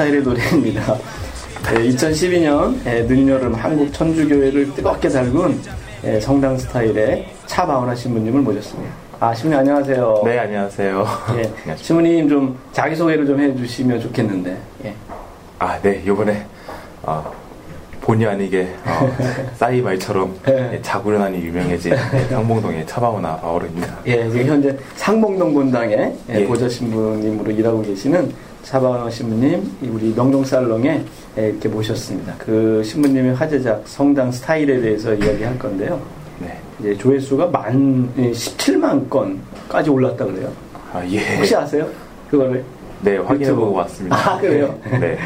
스타일의 0.00 0.22
노래입니다. 0.22 0.94
네, 1.64 1.88
2012년 1.90 2.74
예, 2.86 3.02
늦여름 3.02 3.54
한국 3.54 3.92
천주교회를 3.92 4.74
뜨겁게 4.74 5.10
달군 5.10 5.60
예, 6.04 6.18
성당 6.18 6.56
스타일의 6.56 7.28
차바오나 7.44 7.94
신부님을 7.94 8.40
모셨습니다. 8.40 8.90
아, 9.20 9.34
신부님 9.34 9.58
안녕하세요. 9.58 10.22
네, 10.24 10.38
안녕하세요. 10.38 11.06
예, 11.36 11.76
신부님 11.76 12.30
좀 12.30 12.58
자기소개를 12.72 13.26
좀 13.26 13.40
해주시면 13.40 14.00
좋겠는데. 14.00 14.56
예. 14.86 14.94
아, 15.58 15.78
네, 15.82 16.02
요번에, 16.06 16.46
어, 17.02 17.30
본의 18.00 18.26
아니게, 18.26 18.68
어, 18.86 19.16
싸이 19.56 19.82
말처럼 19.82 20.34
네. 20.46 20.70
예, 20.72 20.82
자구련하니 20.82 21.44
유명해진 21.44 21.92
예, 21.92 22.20
상봉동의 22.30 22.86
차바오나 22.86 23.36
바오르입니다. 23.36 23.98
예, 24.06 24.30
지금 24.30 24.46
현재 24.46 24.74
상봉동 24.96 25.52
본당에 25.52 25.94
예, 26.30 26.34
예. 26.36 26.46
보좌 26.46 26.66
신부님으로 26.66 27.50
일하고 27.50 27.82
계시는 27.82 28.49
차바오나 28.62 29.10
신부님, 29.10 29.62
이 29.82 29.88
우리 29.88 30.12
명동 30.14 30.44
살롱에 30.44 31.02
예, 31.38 31.48
이렇게 31.48 31.68
모셨습니다. 31.68 32.34
그 32.38 32.82
신부님의 32.84 33.34
화제작 33.34 33.82
성당 33.86 34.30
스타일에 34.30 34.80
대해서 34.80 35.14
이야기할 35.14 35.58
건데요. 35.58 36.00
네. 36.40 36.58
이제 36.80 36.94
조회수가 36.96 37.46
만 37.48 38.08
예, 38.18 38.30
17만 38.30 39.08
건까지 39.08 39.90
올랐다 39.90 40.24
그래요. 40.24 40.50
아, 40.92 41.04
예. 41.08 41.36
혹시 41.36 41.54
아세요? 41.56 41.86
그거를? 42.30 42.62
네, 43.02 43.16
확인해보고. 43.16 43.72
왔습니다. 43.72 44.16
아, 44.16 44.38
그래요? 44.38 44.74
네. 45.00 45.16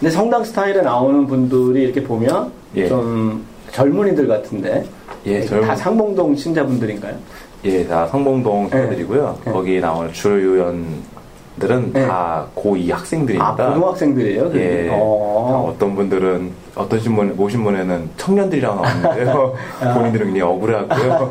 근데 0.00 0.10
성당 0.10 0.44
스타일에 0.44 0.80
나오는 0.82 1.26
분들이 1.26 1.84
이렇게 1.84 2.02
보면 2.02 2.50
예. 2.76 2.88
좀 2.88 3.44
젊은이들 3.72 4.26
같은데 4.28 4.84
예, 5.26 5.40
다 5.40 5.56
젊은- 5.56 5.76
상봉동 5.76 6.36
신자분들인가요? 6.36 7.14
예, 7.64 7.84
다 7.86 8.06
성봉동 8.06 8.68
네. 8.70 8.70
친구들이고요. 8.80 9.38
네. 9.46 9.52
거기 9.52 9.80
나오는 9.80 10.12
주요연 10.12 10.84
들은 11.60 11.92
네. 11.92 12.06
다 12.06 12.46
고2 12.56 12.90
학생들입니다. 12.90 13.46
아, 13.46 13.54
고등학생들이에요? 13.74 14.50
예. 14.54 14.88
어. 14.90 15.70
어떤 15.72 15.94
분들은 15.94 16.50
어떤 16.74 16.98
신문 16.98 17.36
모신 17.36 17.62
분에는 17.62 18.10
청년들이랑 18.16 18.74
나왔는데요. 18.76 19.54
본인들은 19.94 20.26
굉장히 20.26 20.40
억울해하고요. 20.42 21.30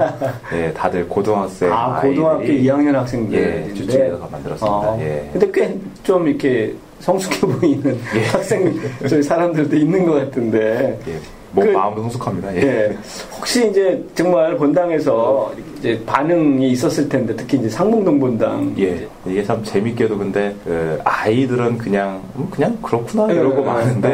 예, 0.54 0.72
다들 0.74 1.08
고등학생 1.10 1.72
아, 1.74 2.00
고등학교 2.00 2.40
아이들이 2.40 2.64
2학년 2.64 2.94
학생들인데. 2.94 3.70
예, 3.70 3.74
주축해서 3.74 4.28
만들었습니다. 4.32 5.00
예. 5.02 5.30
근데 5.34 5.52
꽤 5.52 5.78
좀 6.04 6.28
이렇게 6.28 6.74
성숙해 7.00 7.40
보이는 7.42 8.00
예. 8.16 8.26
학생, 8.28 8.74
저희 9.10 9.22
사람들도 9.22 9.76
있는 9.76 10.06
것 10.06 10.14
같은데. 10.14 10.98
예, 11.08 11.20
뭐 11.54 11.64
그- 11.64 11.70
마음도 11.70 12.02
성숙합니다. 12.04 12.56
예. 12.56 12.62
예. 12.62 12.98
혹시 13.38 13.70
이제 13.70 14.04
정말 14.16 14.56
본당에서 14.58 15.54
이제 15.80 16.02
반응이 16.06 16.70
있었을 16.72 17.08
텐데, 17.08 17.36
특히 17.36 17.58
이제 17.58 17.70
상봉동 17.70 18.20
본당. 18.20 18.74
예, 18.80 19.08
이게 19.26 19.44
참 19.44 19.64
재밌게도 19.64 20.18
근데 20.18 20.56
그 20.64 21.00
아이들은 21.04 21.78
그냥 21.78 22.22
음, 22.36 22.48
그냥 22.50 22.78
그렇구나 22.82 23.32
이러고 23.32 23.62
예, 23.62 23.66
마는데 23.66 24.10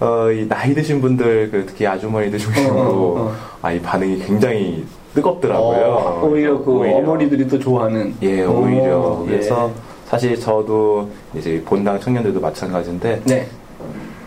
예. 0.00 0.04
어, 0.04 0.30
이 0.30 0.46
나이 0.48 0.74
드신 0.74 1.00
분들 1.00 1.50
그 1.50 1.64
특히 1.66 1.86
아주머니들 1.86 2.38
중심으로 2.38 2.74
어, 2.80 2.84
어, 2.84 3.20
어. 3.20 3.32
아이 3.62 3.80
반응이 3.80 4.18
굉장히 4.20 4.84
뜨겁더라고요. 5.14 5.84
어, 5.86 6.26
오히려 6.26 6.58
그 6.62 6.72
오히려. 6.72 6.96
어머니들이 6.96 7.46
또 7.46 7.58
좋아하는. 7.58 8.14
예, 8.22 8.42
오히려 8.44 8.98
오, 9.20 9.24
그래서 9.26 9.70
예. 9.74 9.94
사실 10.08 10.38
저도 10.38 11.08
이제 11.36 11.62
본당 11.64 11.98
청년들도 12.00 12.40
마찬가지인데 12.40 13.20
네. 13.24 13.46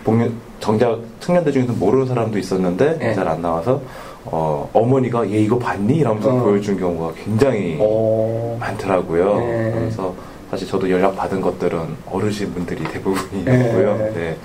복면- 0.07 0.31
정작 0.61 0.99
청년들 1.19 1.51
중에서 1.51 1.73
모르는 1.73 2.07
사람도 2.07 2.39
있었는데 2.39 2.97
예. 3.01 3.13
잘안 3.13 3.41
나와서 3.41 3.81
어, 4.23 4.69
어머니가 4.73 5.29
얘 5.29 5.39
이거 5.39 5.57
봤니? 5.59 5.97
이러면서 5.97 6.29
어. 6.33 6.43
보여준 6.43 6.79
경우가 6.79 7.13
굉장히 7.23 7.77
오. 7.79 8.57
많더라고요. 8.59 9.39
네. 9.39 9.71
그래서 9.77 10.15
사실 10.49 10.67
저도 10.67 10.89
연락 10.89 11.15
받은 11.15 11.41
것들은 11.41 11.79
어르신 12.09 12.53
분들이 12.53 12.81
네. 12.83 12.89
대부분이고요. 12.91 14.11
네. 14.15 14.37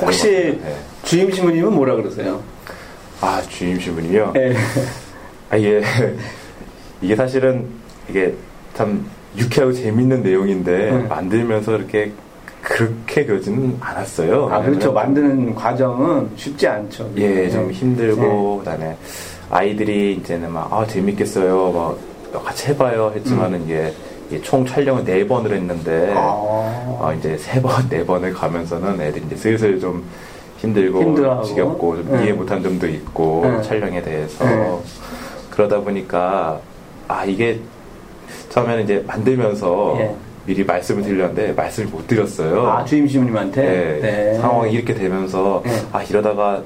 혹시 0.00 0.58
네. 0.62 0.76
주임 1.04 1.30
신부님은 1.30 1.74
뭐라 1.74 1.94
그러세요? 1.96 2.40
아 3.20 3.40
주임 3.48 3.78
신부님이요. 3.78 4.32
예. 4.36 4.54
아 5.50 5.58
예. 5.58 5.82
이게 7.02 7.14
사실은 7.14 7.66
이게 8.08 8.34
참 8.74 9.04
유쾌하고 9.36 9.72
재밌는 9.74 10.22
내용인데 10.22 10.90
음. 10.90 11.08
만들면서 11.08 11.76
이렇게 11.76 12.12
그렇게 12.62 13.24
그러지는 13.24 13.76
않았어요. 13.80 14.48
아, 14.50 14.62
그렇죠. 14.62 14.92
만드는 14.92 15.54
과정은 15.54 16.30
쉽지 16.36 16.66
않죠. 16.68 17.10
예, 17.16 17.50
좀 17.50 17.66
네. 17.68 17.72
힘들고 17.74 18.58
그다음에 18.58 18.96
아이들이 19.50 20.14
이제는 20.14 20.50
막 20.52 20.68
아 20.72 20.86
재밌겠어요, 20.86 21.96
막 22.32 22.44
같이 22.44 22.68
해봐요 22.68 23.12
했지만은 23.14 23.64
이게, 23.64 23.92
이게 24.30 24.40
총 24.40 24.64
촬영을 24.64 25.04
네 25.04 25.26
번을 25.26 25.52
했는데 25.54 26.14
아. 26.16 26.20
어, 26.20 27.12
이제 27.18 27.36
세 27.36 27.60
번, 27.60 27.86
네 27.90 28.04
번을 28.06 28.32
가면서는 28.32 29.00
애들이 29.00 29.24
이제 29.26 29.36
슬슬 29.36 29.78
좀 29.80 30.02
힘들고 30.58 31.02
힘들어하고. 31.02 31.44
지겹고 31.44 31.96
좀 31.96 32.16
네. 32.16 32.24
이해 32.24 32.32
못한 32.32 32.62
점도 32.62 32.86
있고 32.86 33.42
네. 33.44 33.60
촬영에 33.62 34.00
대해서 34.00 34.44
네. 34.44 34.78
그러다 35.50 35.80
보니까 35.80 36.60
아 37.08 37.24
이게 37.24 37.60
처음에는 38.50 38.84
이제 38.84 39.04
만들면서 39.06 39.96
예. 39.98 40.14
미리 40.44 40.64
말씀을 40.64 41.02
드리려는데 41.02 41.52
말씀을 41.52 41.88
못 41.90 42.06
드렸어요. 42.06 42.66
아, 42.66 42.84
주임 42.84 43.06
신부님한테? 43.06 43.62
네, 43.62 43.98
네. 44.00 44.34
상황이 44.40 44.72
이렇게 44.72 44.92
되면서 44.94 45.62
네. 45.64 45.70
아 45.92 46.02
이러다가 46.02 46.62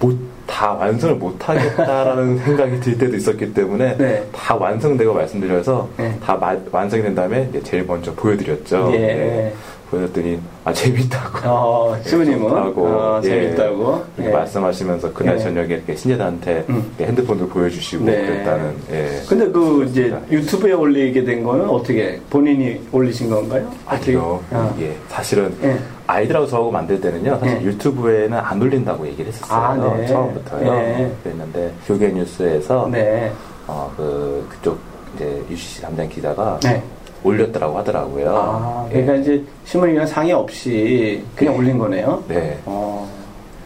못 0.00 0.16
다 0.46 0.74
완성을 0.74 1.16
못 1.16 1.48
하겠다라는 1.48 2.38
생각이 2.46 2.78
들 2.78 2.96
때도 2.96 3.16
있었기 3.16 3.52
때문에 3.52 3.96
네. 3.96 4.24
다 4.32 4.54
완성되고 4.54 5.12
말씀드려서 5.12 5.88
네. 5.96 6.16
다 6.24 6.36
마- 6.36 6.54
완성이 6.70 7.02
된 7.02 7.16
다음에 7.16 7.50
제일 7.64 7.84
먼저 7.84 8.12
보여드렸죠. 8.14 8.92
예. 8.94 9.52
네. 9.86 9.90
보여드렸더니 9.90 10.40
아 10.64 10.72
재밌다고. 10.72 11.48
어, 11.48 11.96
신부님은? 12.04 12.48
좋다고. 12.48 12.86
어, 12.86 13.20
예. 13.24 13.28
재밌다고? 13.28 14.04
예. 14.20 14.28
말씀하시면서 14.28 15.12
그날 15.12 15.36
예. 15.36 15.38
저녁에 15.40 15.74
이렇게 15.74 15.94
신제들한테 15.94 16.64
음. 16.68 16.92
핸드폰도 17.00 17.48
보여주시고 17.48 18.04
네. 18.04 18.26
그랬다는. 18.26 18.74
예. 18.90 19.22
근데 19.28 19.50
그 19.50 19.84
이제 19.88 20.14
유튜브에 20.30 20.72
올리게 20.72 21.24
된 21.24 21.44
거는 21.44 21.68
어떻게 21.68 22.20
본인이 22.30 22.80
올리신 22.92 23.30
건가요? 23.30 23.70
아니요. 23.86 24.40
아. 24.50 24.74
예. 24.80 24.96
사실은 25.08 25.54
예. 25.62 25.78
아이들하고 26.06 26.46
저하고 26.46 26.70
만들 26.70 27.00
때는요, 27.00 27.38
사실 27.40 27.60
예. 27.60 27.64
유튜브에는 27.64 28.38
안 28.38 28.62
올린다고 28.62 29.06
얘기를 29.08 29.26
했었어요. 29.26 29.60
아, 29.60 29.96
네. 29.96 30.06
처음부터요. 30.06 30.72
예. 30.72 31.12
그랬는데, 31.22 31.72
교계 31.86 32.08
뉴스에서, 32.10 32.88
네. 32.92 33.32
어, 33.66 33.92
그, 33.96 34.46
그쪽, 34.48 34.78
이제, 35.16 35.42
UCC 35.50 35.82
담당 35.82 36.08
기자가 36.08 36.60
네. 36.62 36.80
올렸더라고 37.26 37.78
하더라고요. 37.78 38.36
아, 38.36 38.88
예. 38.90 39.02
그러니까 39.02 39.14
이제 39.16 39.44
신부님이랑 39.64 40.06
상의 40.06 40.32
없이 40.32 41.22
그냥 41.34 41.54
네. 41.54 41.58
올린 41.58 41.78
거네요? 41.78 42.24
네. 42.28 42.58
어. 42.64 43.08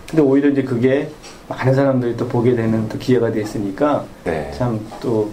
근데 0.08 0.22
오히려 0.22 0.48
이제 0.48 0.62
그게 0.62 1.08
많은 1.48 1.74
사람들이 1.74 2.16
또 2.16 2.26
보게 2.26 2.54
되는 2.54 2.88
또 2.88 2.98
기회가 2.98 3.30
됐으니까 3.30 4.04
네. 4.24 4.50
참또 4.54 5.30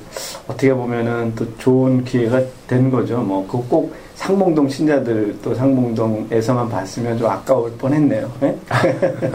어떻게 0.48 0.74
보면은 0.74 1.34
또 1.36 1.46
좋은 1.58 2.04
기회가 2.04 2.42
된 2.68 2.90
거죠. 2.92 3.18
뭐, 3.20 3.46
그 3.48 3.58
꼭 3.68 3.94
상봉동 4.18 4.68
신자들 4.68 5.38
또 5.44 5.54
상봉동에서만 5.54 6.70
봤으면 6.70 7.18
좀 7.18 7.30
아까울 7.30 7.72
뻔 7.78 7.94
했네요. 7.94 8.30
예? 8.44 8.56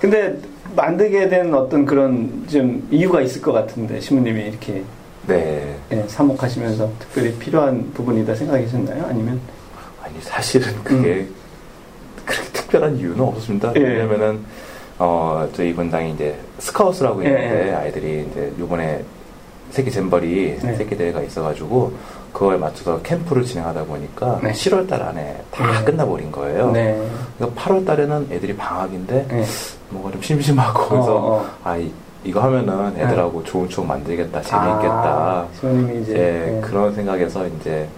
근데 0.00 0.36
만들게 0.76 1.28
된 1.28 1.52
어떤 1.52 1.84
그런 1.84 2.44
좀 2.48 2.86
이유가 2.90 3.20
있을 3.22 3.40
것 3.42 3.52
같은데, 3.52 3.98
신부님이 3.98 4.42
이렇게 4.48 4.82
네. 5.26 5.76
예, 5.92 6.02
사목하시면서 6.06 6.90
특별히 6.98 7.34
필요한 7.34 7.92
부분이다 7.92 8.34
생각하셨나요? 8.34 9.06
아니면? 9.06 9.40
아니, 10.02 10.14
사실은 10.20 10.72
그게 10.82 11.26
그렇게 12.24 12.48
특별한 12.52 12.96
이유는 12.96 13.20
없었습니다. 13.20 13.70
음. 13.70 13.76
예. 13.76 13.80
왜냐면은, 13.80 14.44
어, 14.98 15.48
저희 15.54 15.74
분당이 15.74 16.12
이제 16.12 16.38
스카우스라고 16.58 17.24
예, 17.24 17.28
있는데, 17.28 17.68
예. 17.68 17.74
아이들이 17.74 18.26
이제 18.30 18.52
요번에 18.58 19.02
세계 19.70 19.90
잼버리 19.90 20.58
네. 20.62 20.74
세계 20.74 20.96
대회가 20.96 21.22
있어가지고, 21.22 21.92
그거에 22.32 22.56
맞춰서 22.56 23.00
캠프를 23.02 23.44
진행하다 23.44 23.84
보니까 23.84 24.38
네. 24.42 24.52
7월 24.52 24.88
달 24.88 25.02
안에 25.02 25.42
다 25.50 25.80
네. 25.80 25.84
끝나버린 25.84 26.30
거예요. 26.30 26.70
네. 26.70 27.08
그래서 27.36 27.52
8월 27.54 27.84
달에는 27.84 28.28
애들이 28.30 28.56
방학인데, 28.56 29.26
예. 29.32 29.44
뭔가 29.90 30.12
좀 30.12 30.22
심심하고, 30.22 30.88
그래서, 30.88 31.16
어, 31.16 31.32
어. 31.32 31.50
아, 31.64 31.76
이, 31.76 31.90
이거 32.24 32.40
하면은 32.40 32.94
애들하고 32.96 33.42
좋은 33.44 33.68
추억 33.68 33.86
만들겠다, 33.86 34.42
재밌겠다. 34.42 35.04
아, 35.04 35.46
신부님이 35.58 36.02
이제. 36.02 36.14
예, 36.14 36.56
예. 36.56 36.60
그런 36.60 36.94
생각에서 36.94 37.46
이제 37.46 37.88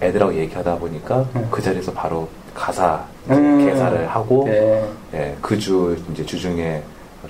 애들하고 0.00 0.34
얘기하다 0.34 0.76
보니까 0.76 1.24
음. 1.34 1.48
그 1.50 1.60
자리에서 1.62 1.92
바로 1.92 2.28
가사 2.54 3.04
이제 3.26 3.34
음. 3.34 3.66
개사를 3.66 4.06
하고 4.08 4.44
네. 4.46 4.84
예, 5.14 5.36
그주 5.40 5.96
이제 6.12 6.24
주중에 6.24 6.82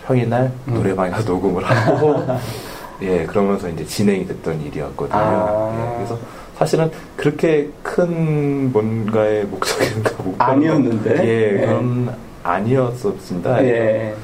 평일날 0.07 0.51
음. 0.69 0.75
노래방에 0.75 1.11
가서 1.11 1.25
녹음을 1.33 1.65
하고 1.65 2.27
예 3.03 3.25
그러면서 3.25 3.69
이제 3.69 3.85
진행이 3.85 4.27
됐던 4.27 4.61
일이었거든요. 4.63 5.19
아. 5.19 5.93
예, 5.93 5.97
그래서 5.97 6.19
사실은 6.59 6.91
그렇게 7.17 7.71
큰 7.83 8.71
뭔가의 8.73 9.45
목적인가 9.45 10.11
목표는 10.19 10.41
아니었는데? 10.41 11.25
예 11.27 11.53
예. 11.63 11.67
그런 11.67 12.15
아니었었습니다. 12.43 13.65
예. 13.65 14.15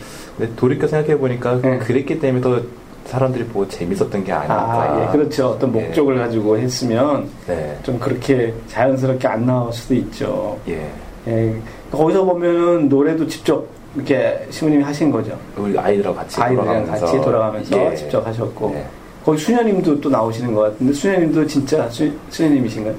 근데 0.40 0.56
돌이켜 0.56 0.86
생각해 0.86 1.18
보니까 1.18 1.60
예. 1.64 1.76
그랬기 1.76 2.18
때문에 2.18 2.40
더 2.40 2.58
사람들이 3.04 3.44
보고 3.44 3.68
재밌었던 3.68 4.24
게 4.24 4.32
아닐까. 4.32 4.54
아, 4.54 5.02
예, 5.02 5.12
그렇죠. 5.12 5.48
어떤 5.48 5.74
예. 5.76 5.82
목적을 5.82 6.16
가지고 6.16 6.56
했으면 6.56 7.28
네. 7.46 7.78
좀 7.82 7.98
그렇게 7.98 8.54
자연스럽게 8.68 9.28
안 9.28 9.44
나올 9.44 9.70
수도 9.72 9.94
있죠. 9.94 10.58
예. 10.68 10.88
예, 11.28 11.54
거기서 11.90 12.24
보면은 12.24 12.88
노래도 12.88 13.26
직접 13.26 13.66
이렇게 13.94 14.46
시부님이 14.48 14.82
하신 14.82 15.10
거죠. 15.10 15.36
우리 15.58 15.78
아이들하고 15.78 16.16
같이 16.16 16.40
아이들이랑 16.40 16.66
돌아가면서 16.86 17.06
같이 17.06 17.20
돌아가면서 17.20 17.90
예. 17.92 17.94
직접 17.96 18.26
하셨고 18.26 18.72
예. 18.76 18.86
거기 19.22 19.36
수녀님도 19.36 20.00
또 20.00 20.08
나오시는 20.08 20.54
것 20.54 20.62
같은데 20.62 20.92
수녀님도 20.94 21.46
진짜 21.46 21.86
수, 21.90 22.10
수녀님이신가요? 22.30 22.94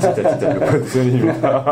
진짜 0.00 0.14
진짜 0.30 0.54
몇 0.54 0.68
선생님입니다. 0.70 1.64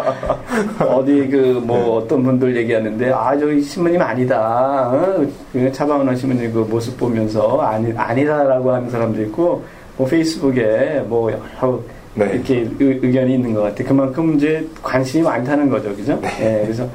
어디 0.88 1.28
그 1.28 1.58
뭐 1.68 1.98
어떤 1.98 2.22
분들 2.22 2.56
얘기하는데 2.56 3.12
아 3.12 3.36
저기 3.36 3.60
신부님 3.60 4.00
아니다 4.00 4.90
어? 4.90 5.26
그 5.52 5.70
차방원한 5.72 6.16
신부님 6.16 6.52
그 6.52 6.60
모습 6.60 6.96
보면서 6.96 7.60
아니 7.60 7.92
아니다라고 7.96 8.72
하는 8.72 8.88
사람도 8.90 9.22
있고 9.24 9.64
뭐 9.96 10.06
페이스북에 10.06 11.04
뭐 11.06 11.30
여러 11.32 11.80
네. 12.14 12.30
이렇게 12.34 12.60
의, 12.80 13.00
의견이 13.02 13.34
있는 13.34 13.54
것 13.54 13.62
같아. 13.62 13.84
그만큼 13.84 14.36
이제 14.36 14.66
관심이 14.82 15.22
많다는 15.22 15.68
거죠, 15.70 15.94
그죠? 15.94 16.18
예, 16.40 16.62
그래서 16.64 16.88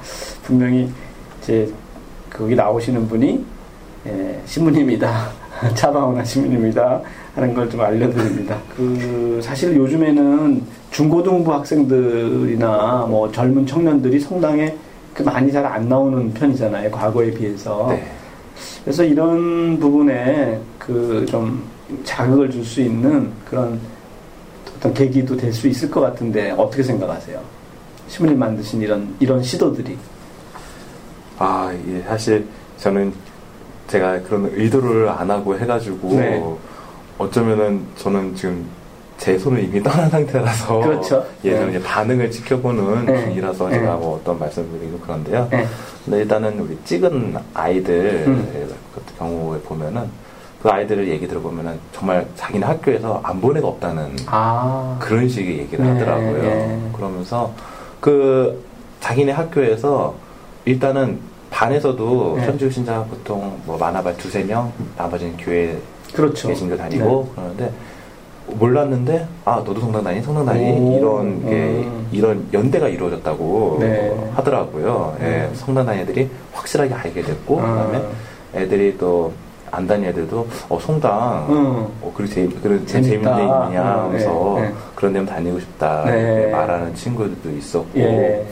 분명히 0.43 0.89
이제 1.41 1.69
거기 2.29 2.55
나오시는 2.55 3.07
분이 3.07 3.45
예, 4.07 4.39
신부님이다, 4.45 5.31
차방원한 5.75 6.23
신부님이다 6.25 7.01
하는 7.35 7.53
걸 7.53 7.69
좀 7.69 7.81
알려드립니다. 7.81 8.57
그 8.75 9.39
사실 9.43 9.75
요즘에는 9.75 10.61
중고등부 10.91 11.51
학생들이나 11.53 13.05
뭐 13.09 13.31
젊은 13.31 13.65
청년들이 13.65 14.19
성당에 14.19 14.75
그 15.13 15.23
많이 15.23 15.51
잘 15.51 15.65
안 15.65 15.87
나오는 15.87 16.33
편이잖아요, 16.33 16.91
과거에 16.91 17.31
비해서. 17.31 17.87
네. 17.89 18.05
그래서 18.83 19.03
이런 19.03 19.79
부분에 19.79 20.59
그 20.79 21.25
좀 21.27 21.63
자극을 22.03 22.49
줄 22.51 22.63
수 22.65 22.81
있는 22.81 23.31
그런 23.49 23.79
어떤 24.77 24.93
계기도 24.93 25.35
될 25.37 25.53
수 25.53 25.67
있을 25.67 25.89
것 25.89 26.01
같은데 26.01 26.51
어떻게 26.51 26.83
생각하세요? 26.83 27.39
신부님 28.07 28.37
만드신 28.39 28.81
이런 28.81 29.15
이런 29.19 29.41
시도들이 29.41 29.97
아, 31.37 31.71
예, 31.89 32.01
사실 32.01 32.45
저는 32.77 33.13
제가 33.87 34.21
그런 34.21 34.49
의도를 34.53 35.09
안 35.09 35.29
하고 35.29 35.57
해가지고 35.57 36.09
네. 36.13 36.43
어쩌면은 37.17 37.85
저는 37.97 38.35
지금 38.35 38.65
제 39.17 39.37
손을 39.37 39.63
이미 39.63 39.81
떠난 39.81 40.09
상태라서 40.09 40.79
그렇죠. 40.79 41.25
예, 41.45 41.51
저는 41.53 41.71
네. 41.71 41.77
이제 41.77 41.87
반응을 41.87 42.31
지켜보는 42.31 43.05
네. 43.05 43.23
중이라서 43.25 43.69
네. 43.69 43.75
제가 43.79 43.95
뭐 43.95 44.17
어떤 44.17 44.39
말씀드리고 44.39 44.99
그런데요. 44.99 45.47
네. 45.51 45.67
근데 46.03 46.19
일단은 46.19 46.59
우리 46.59 46.77
찍은 46.83 47.35
아이들 47.53 48.23
음. 48.27 48.75
같은 48.95 49.17
경우에 49.17 49.59
보면은 49.61 50.09
그 50.61 50.69
아이들을 50.69 51.07
얘기 51.09 51.27
들어보면은 51.27 51.77
정말 51.91 52.25
자기네 52.35 52.65
학교에서 52.65 53.19
안 53.23 53.39
본 53.41 53.57
애가 53.57 53.67
없다는 53.67 54.15
아 54.27 54.97
그런 54.99 55.27
식의 55.29 55.59
얘기를 55.59 55.83
네, 55.85 55.91
하더라고요. 55.91 56.41
네. 56.41 56.89
그러면서 56.95 57.53
그 57.99 58.63
자기네 59.01 59.33
학교에서 59.33 60.15
일단은 60.65 61.19
반에서도 61.53 62.35
네. 62.37 62.45
천주 62.45 62.69
신자 62.71 63.03
보통 63.03 63.59
뭐 63.65 63.77
많아봐야 63.77 64.15
두세 64.15 64.43
명, 64.43 64.71
나머지는 64.97 65.37
교회 65.37 65.77
그렇죠. 66.13 66.47
계신교 66.47 66.75
다니고 66.75 67.29
그러는데 67.35 67.71
몰랐는데 68.47 69.27
아 69.45 69.55
너도 69.65 69.79
성당 69.79 70.03
다니 70.03 70.21
성당 70.21 70.45
다니 70.45 70.59
오, 70.71 70.97
이런 70.97 71.45
게 71.45 71.55
음. 71.55 72.07
이런 72.11 72.47
연대가 72.53 72.87
이루어졌다고 72.89 73.77
네. 73.79 74.13
하더라고요. 74.35 75.15
예, 75.21 75.25
음. 75.25 75.51
성당 75.53 75.85
다니 75.85 76.01
애들이 76.01 76.29
확실하게 76.51 76.93
알게 76.93 77.21
됐고 77.21 77.59
아. 77.61 77.87
그다음에 77.87 78.03
애들이 78.55 78.97
또 78.97 79.31
안 79.73 79.87
다니는 79.87 80.09
애들도 80.11 80.47
어 80.69 80.79
성당 80.79 81.47
음. 81.49 81.87
어 82.03 82.13
그렇게 82.15 82.31
재밌 82.35 82.61
그런 82.61 82.85
재밌다. 82.85 83.09
재밌는 83.09 83.35
데 83.35 83.41
있느냐 83.41 83.81
음, 83.81 83.99
하면서 84.05 84.53
네, 84.57 84.61
네. 84.67 84.73
그런 84.93 85.13
데면 85.13 85.25
다니고 85.27 85.59
싶다 85.59 86.05
네. 86.05 86.51
말하는 86.51 86.93
친구들도 86.93 87.49
있었고 87.57 87.89
예. 87.99 88.45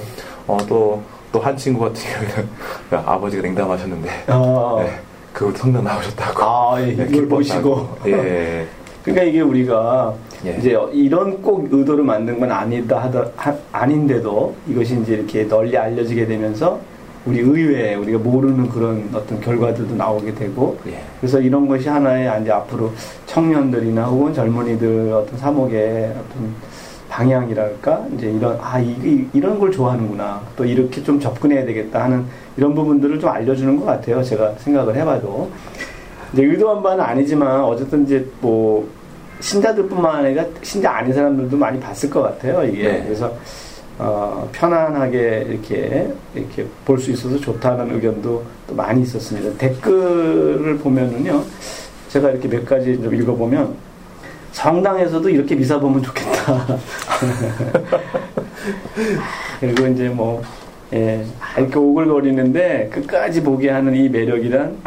어또 0.48 1.04
또 1.32 1.40
한 1.40 1.56
친구 1.56 1.82
같은 1.82 2.02
경우는 2.12 2.50
아버지가 3.08 3.42
냉담하셨는데 3.44 4.10
어. 4.28 4.82
네, 4.84 5.00
그것도 5.34 5.58
성당 5.58 5.84
나오셨다고 5.84 6.44
아, 6.44 6.82
예, 6.82 6.94
네, 6.94 7.08
이걸. 7.10 7.28
보시고. 7.28 7.90
예. 8.08 8.68
그러니까 9.04 9.24
이게 9.26 9.42
우리가 9.42 10.14
예. 10.46 10.58
이제 10.60 10.78
이런 10.92 11.42
꼭 11.42 11.68
의도를 11.72 12.04
만든 12.04 12.40
건 12.40 12.52
아니다 12.52 13.02
하더 13.02 13.32
하- 13.36 13.56
아닌데도 13.72 14.54
이것이 14.68 15.00
이제 15.02 15.14
이렇게 15.14 15.48
널리 15.48 15.76
알려지게 15.76 16.28
되면서 16.28 16.80
우리 17.26 17.40
의외에 17.40 17.96
우리가 17.96 18.18
모르는 18.20 18.70
그런 18.70 19.10
어떤 19.14 19.40
결과들도 19.42 19.96
나오게 19.96 20.36
되고 20.36 20.78
예. 20.88 21.02
그래서 21.20 21.40
이런 21.40 21.68
것이 21.68 21.88
하나의 21.90 22.42
이제 22.42 22.52
앞으로 22.52 22.92
청년들이나 23.26 24.04
혹은 24.06 24.34
젊은이들 24.34 25.12
어떤 25.14 25.38
사목의 25.38 26.10
어떤 26.10 26.54
방향이랄까 27.12 28.08
이제 28.16 28.32
이런 28.32 28.58
아 28.62 28.80
이, 28.80 29.28
이런 29.34 29.60
걸 29.60 29.70
좋아하는구나 29.72 30.42
또 30.56 30.64
이렇게 30.64 31.04
좀 31.04 31.20
접근해야 31.20 31.66
되겠다 31.66 32.06
하는 32.06 32.26
이런 32.56 32.74
부분들을 32.74 33.20
좀 33.20 33.30
알려주는 33.30 33.78
것 33.78 33.86
같아요 33.86 34.24
제가 34.24 34.54
생각을 34.58 34.96
해봐도 34.96 35.52
이제 36.32 36.44
의도한 36.44 36.82
바는 36.82 37.04
아니지만 37.04 37.62
어쨌든 37.66 38.06
이제 38.06 38.26
뭐 38.40 38.88
신자들뿐만 39.42 40.26
아니라 40.26 40.46
신자 40.62 40.92
아닌 40.92 41.14
사람들도 41.14 41.58
많이 41.58 41.80
봤을 41.80 42.10
것 42.10 42.22
같아요 42.22 42.64
이게 42.64 42.84
네. 42.84 43.04
그래서 43.04 43.34
어, 44.00 44.50
편안하게 44.54 45.46
이렇게 45.50 46.08
이렇게 46.34 46.66
볼 46.86 46.98
수 46.98 47.12
있어서 47.12 47.38
좋다는 47.38 47.94
의견도 47.94 48.44
또 48.68 48.74
많이 48.74 49.04
있었습니다. 49.04 49.56
댓글을 49.60 50.78
보면은요, 50.80 51.44
제가 52.10 52.32
이렇게 52.32 52.48
몇 52.48 52.66
가지 52.66 53.00
좀 53.00 53.14
읽어보면 53.14 53.76
성당에서도 54.54 55.30
이렇게 55.30 55.54
미사 55.56 55.80
보면 55.80 56.02
좋겠다. 56.02 56.31
그리고 59.60 59.88
이제 59.88 60.10
뭐 60.10 60.42
예, 60.94 61.24
아, 61.40 61.60
이렇게 61.60 61.78
오글거리는데 61.78 62.90
끝까지 62.92 63.42
보게 63.42 63.70
하는 63.70 63.96
이 63.96 64.10
매력이란 64.10 64.78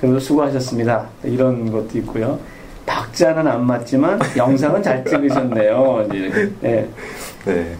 참 0.00 0.18
수고하셨습니다. 0.18 1.06
이런 1.24 1.70
것도 1.70 1.98
있고요. 1.98 2.38
박자는 2.86 3.46
안 3.46 3.66
맞지만 3.66 4.18
영상은 4.36 4.82
잘 4.82 5.04
찍으셨네요. 5.04 6.08
예. 6.14 6.50
네. 6.60 6.88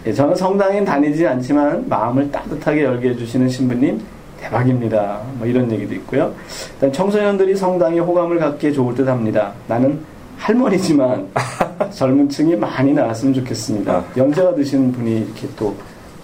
예, 0.05 0.13
저는 0.13 0.35
성당에 0.35 0.83
다니지 0.83 1.25
않지만 1.25 1.87
마음을 1.87 2.29
따뜻하게 2.31 2.83
열게 2.83 3.09
해주시는 3.09 3.49
신부님 3.49 4.01
대박입니다. 4.39 5.21
뭐 5.37 5.47
이런 5.47 5.71
얘기도 5.71 5.93
있고요. 5.95 6.33
일단 6.75 6.91
청소년들이 6.91 7.55
성당에 7.55 7.99
호감을 7.99 8.39
갖기에 8.39 8.71
좋을 8.71 8.93
듯 8.93 9.07
합니다. 9.07 9.53
나는 9.67 9.99
할머니지만 10.37 11.27
젊은 11.91 12.29
층이 12.29 12.55
많이 12.55 12.93
나왔으면 12.93 13.33
좋겠습니다. 13.35 13.93
아. 13.93 14.05
연세가 14.17 14.55
드신 14.55 14.91
분이 14.91 15.17
이렇게 15.25 15.47
또 15.57 15.75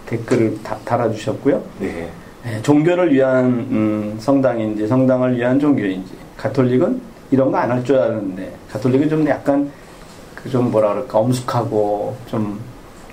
댓글을 0.06 0.58
다- 0.64 0.78
달아주셨고요. 0.86 1.62
네. 1.80 2.10
예, 2.48 2.62
종교를 2.62 3.14
위한 3.14 3.46
음, 3.70 4.16
성당인지 4.20 4.88
성당을 4.88 5.38
위한 5.38 5.60
종교인지 5.60 6.12
가톨릭은 6.38 7.02
이런 7.32 7.52
거 7.52 7.58
안 7.58 7.70
할 7.72 7.84
줄 7.84 7.98
아는데 7.98 8.52
가톨릭은 8.72 9.10
좀 9.10 9.28
약간 9.28 9.70
그 10.36 10.50
좀 10.50 10.72
뭐라 10.72 10.94
그럴까 10.94 11.20
엄숙하고 11.20 12.16
좀 12.28 12.58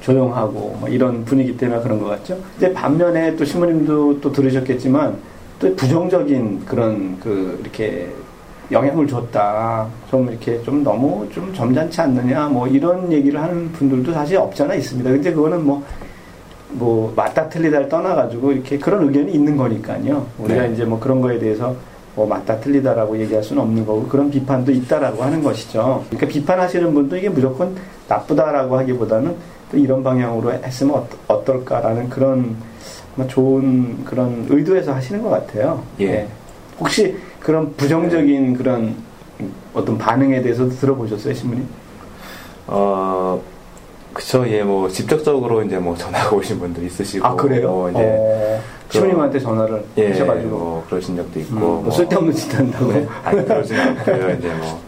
조용하고 0.00 0.76
뭐 0.80 0.88
이런 0.88 1.24
분위기 1.24 1.56
때문에 1.56 1.80
그런 1.82 1.98
것 1.98 2.06
같죠. 2.06 2.38
이제 2.56 2.72
반면에 2.72 3.34
또 3.36 3.44
신부님도 3.44 4.20
또 4.20 4.30
들으셨겠지만 4.32 5.16
또 5.58 5.74
부정적인 5.74 6.64
그런 6.64 7.18
그 7.20 7.58
이렇게 7.60 8.08
영향을 8.72 9.06
줬다. 9.06 9.86
좀 10.10 10.28
이렇게 10.28 10.62
좀 10.62 10.82
너무 10.82 11.26
좀 11.32 11.52
점잖지 11.54 12.00
않느냐 12.00 12.48
뭐 12.48 12.66
이런 12.66 13.10
얘기를 13.12 13.40
하는 13.40 13.70
분들도 13.72 14.12
사실 14.12 14.36
없잖아 14.38 14.74
있습니다. 14.74 15.08
근데 15.10 15.32
그거는 15.32 15.64
뭐 15.64 15.82
뭐 16.70 17.12
맞다 17.16 17.48
틀리다를 17.48 17.88
떠나가지고 17.88 18.52
이렇게 18.52 18.76
그런 18.76 19.06
의견이 19.06 19.32
있는 19.32 19.56
거니까요. 19.56 20.26
우리가 20.38 20.62
네. 20.66 20.72
이제 20.72 20.84
뭐 20.84 20.98
그런 20.98 21.20
거에 21.20 21.38
대해서 21.38 21.74
뭐 22.14 22.26
맞다 22.26 22.58
틀리다라고 22.58 23.16
얘기할 23.20 23.42
수는 23.42 23.62
없는 23.62 23.86
거고 23.86 24.06
그런 24.08 24.30
비판도 24.30 24.72
있다라고 24.72 25.22
하는 25.22 25.42
것이죠. 25.42 26.04
그러니까 26.10 26.26
비판하시는 26.26 26.92
분도 26.92 27.16
이게 27.16 27.28
무조건 27.28 27.74
나쁘다라고 28.08 28.76
하기보다는 28.78 29.34
또 29.70 29.76
이런 29.78 30.02
방향으로 30.02 30.52
했으면 30.52 30.96
어떠- 30.96 31.16
어떨까라는 31.28 32.10
그런 32.10 32.56
좋은 33.28 34.04
그런 34.04 34.46
의도에서 34.50 34.92
하시는 34.92 35.22
것 35.22 35.30
같아요. 35.30 35.82
예. 36.00 36.26
혹시 36.78 37.16
그런 37.46 37.72
부정적인 37.76 38.54
그런 38.56 38.96
어떤 39.72 39.96
반응에 39.96 40.42
대해서도 40.42 40.70
들어보셨어요, 40.70 41.32
신부님? 41.32 41.64
어, 42.66 43.40
그쵸, 44.12 44.44
예, 44.48 44.64
뭐, 44.64 44.88
직접적으로 44.88 45.62
이제 45.62 45.78
뭐 45.78 45.94
전화가 45.96 46.34
오신 46.34 46.58
분도 46.58 46.82
있으시고. 46.82 47.24
아 47.24 47.36
그래요? 47.36 47.68
뭐 47.70 47.90
이제, 47.90 48.00
어, 48.02 48.60
신부님한테 48.90 49.38
전화를 49.38 49.84
예, 49.98 50.08
하셔가지고 50.10 50.48
뭐, 50.48 50.84
그러신 50.90 51.14
적도 51.14 51.38
있고. 51.38 51.54
음, 51.54 51.60
뭐 51.84 51.90
쓸데없는 51.92 52.32
짓 52.34 52.52
한다고. 52.58 52.92
네, 52.92 53.06
아니, 53.22 53.44
그러진 53.46 53.78
않고요. 53.78 54.30
이제 54.38 54.48
뭐, 54.54 54.82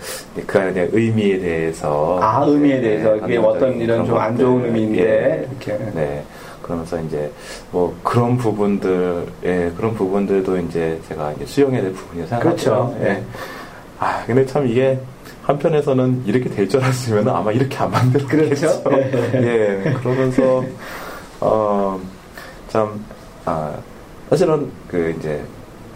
그 0.45 0.59
안에 0.59 0.73
대한 0.73 0.89
의미에 0.93 1.39
대해서. 1.39 2.19
아 2.21 2.45
의미에 2.45 2.81
대해서 2.81 3.13
네, 3.15 3.21
그게 3.21 3.37
어떤 3.37 3.81
이런 3.81 4.05
좀 4.05 4.19
안 4.19 4.37
좋은 4.37 4.65
의미인데 4.65 5.01
예. 5.01 5.49
이렇게 5.49 5.85
네. 5.95 6.25
그러면서 6.69 7.01
이제 7.01 7.33
뭐 7.71 7.97
그런 8.03 8.37
부분들, 8.37 9.27
예, 9.45 9.73
그런 9.75 9.95
부분들도 9.95 10.59
이제 10.59 11.01
제가 11.09 11.33
이제 11.33 11.47
수용해야 11.47 11.81
될 11.81 11.95
부분이라고 11.95 12.29
생각하죠. 12.29 12.71
그렇죠. 12.71 12.97
예. 13.01 13.25
아, 13.99 14.23
근데 14.27 14.45
참 14.45 14.69
이게 14.69 15.01
한편에서는 15.45 16.25
이렇게 16.27 16.51
될 16.51 16.69
줄 16.69 16.83
알았으면 16.83 17.27
아마 17.31 17.51
이렇게 17.53 17.75
안 17.79 17.91
만들었겠죠. 17.91 18.83
그렇죠. 18.85 19.19
예. 19.35 19.83
예. 19.87 19.93
그러면서 19.95 20.63
어 21.41 21.99
참, 22.69 23.03
아, 23.47 23.73
사실은 24.29 24.71
그 24.89 25.15
이제 25.19 25.43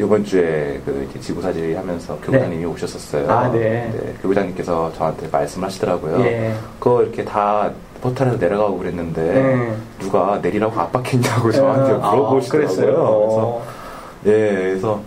이번 0.01 0.25
주에 0.25 0.81
그 0.87 1.07
이제 1.11 1.21
지구사질 1.21 1.77
하면서 1.77 2.17
교부장님이 2.25 2.63
네. 2.63 2.65
오셨었어요. 2.65 3.31
아, 3.31 3.53
네. 3.53 3.93
교부장님께서 4.23 4.91
저한테 4.97 5.29
말씀하시더라고요. 5.31 6.21
예. 6.25 6.55
그거 6.81 7.03
이렇게 7.03 7.23
다 7.23 7.71
포탈에서 8.03 8.37
내려가고 8.37 8.79
그랬는데 8.79 9.23
네. 9.23 9.77
누가 10.01 10.39
내리라고 10.43 10.79
압박했냐고 10.79 11.53
저한테 11.53 11.93
아, 12.05 12.11
물어보시더라고요. 12.11 12.67
그랬어요. 12.67 12.87
그래서 12.87 13.41
어. 13.47 13.67
예, 14.27 14.31
그래서 14.31 15.01